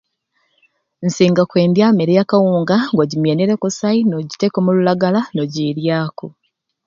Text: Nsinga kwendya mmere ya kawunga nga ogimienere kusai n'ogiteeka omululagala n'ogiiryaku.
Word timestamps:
Nsinga 1.05 1.43
kwendya 1.49 1.87
mmere 1.93 2.11
ya 2.17 2.25
kawunga 2.29 2.77
nga 2.91 2.97
ogimienere 3.03 3.53
kusai 3.61 3.99
n'ogiteeka 4.05 4.57
omululagala 4.59 5.19
n'ogiiryaku. 5.33 6.25